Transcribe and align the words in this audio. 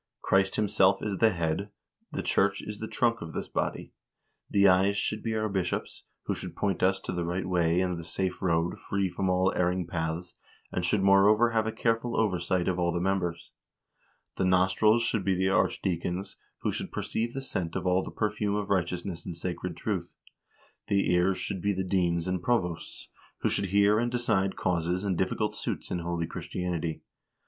"Christ 0.23 0.55
himself 0.55 0.97
is 1.03 1.19
the 1.19 1.29
head, 1.29 1.69
the 2.11 2.23
church 2.23 2.63
is 2.63 2.79
the 2.79 2.87
trunk 2.87 3.21
of 3.21 3.33
this 3.33 3.47
body. 3.47 3.93
The 4.49 4.67
eyes 4.67 4.97
should 4.97 5.21
be 5.21 5.35
our 5.35 5.47
bishops, 5.47 6.05
who 6.23 6.33
should 6.33 6.55
point 6.55 6.81
us 6.81 6.99
to 7.01 7.11
the 7.11 7.23
right 7.23 7.45
way 7.47 7.79
and 7.81 7.99
the 7.99 8.03
safe 8.03 8.41
road, 8.41 8.79
free 8.79 9.09
from 9.11 9.29
all 9.29 9.53
erring 9.55 9.85
paths, 9.85 10.33
and 10.71 10.83
should 10.83 11.03
moreover 11.03 11.51
have 11.51 11.67
a 11.67 11.71
careful 11.71 12.19
oversight 12.19 12.67
of 12.67 12.79
all 12.79 12.91
the 12.91 12.99
members. 12.99 13.51
The 14.37 14.43
nostrils 14.43 15.03
should 15.03 15.23
be 15.23 15.35
the 15.35 15.49
archdeacons, 15.49 16.35
who 16.63 16.71
should 16.71 16.91
perceive 16.91 17.33
the 17.35 17.39
scent 17.41 17.75
of 17.75 17.85
all 17.85 18.01
the 18.03 18.09
perfume 18.09 18.55
of 18.55 18.71
righteousness 18.71 19.23
and 19.23 19.37
sacred 19.37 19.77
truth. 19.77 20.15
The 20.87 21.13
ears 21.13 21.37
should 21.37 21.61
be 21.61 21.73
the 21.73 21.83
deans 21.83 22.27
and 22.27 22.41
provosts, 22.41 23.07
who 23.41 23.49
should 23.49 23.67
hear 23.67 23.99
and 23.99 24.11
decide 24.11 24.55
causes 24.55 25.03
and 25.03 25.15
difficult 25.15 25.53
suits 25.55 25.91
in 25.91 25.99
holy 25.99 26.25
Christianity. 26.25 27.01